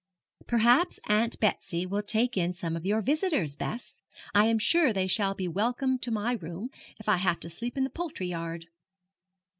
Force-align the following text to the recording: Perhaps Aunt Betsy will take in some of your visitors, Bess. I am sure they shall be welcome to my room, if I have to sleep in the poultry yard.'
Perhaps 0.47 0.99
Aunt 1.05 1.39
Betsy 1.39 1.85
will 1.85 2.01
take 2.01 2.35
in 2.35 2.53
some 2.53 2.75
of 2.75 2.87
your 2.87 3.01
visitors, 3.03 3.55
Bess. 3.55 3.99
I 4.33 4.47
am 4.47 4.57
sure 4.57 4.91
they 4.91 5.05
shall 5.05 5.35
be 5.35 5.47
welcome 5.47 5.99
to 5.99 6.09
my 6.09 6.33
room, 6.33 6.71
if 6.97 7.07
I 7.07 7.17
have 7.17 7.39
to 7.41 7.51
sleep 7.51 7.77
in 7.77 7.83
the 7.83 7.91
poultry 7.91 8.25
yard.' 8.25 8.65